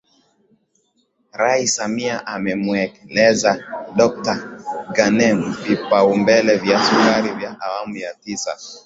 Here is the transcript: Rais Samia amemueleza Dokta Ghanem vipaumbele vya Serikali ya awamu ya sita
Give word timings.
Rais 1.39 1.69
Samia 1.75 2.15
amemueleza 2.33 3.53
Dokta 3.97 4.33
Ghanem 4.95 5.53
vipaumbele 5.63 6.57
vya 6.57 6.79
Serikali 6.79 7.43
ya 7.43 7.59
awamu 7.61 7.95
ya 7.97 8.11
sita 8.19 8.57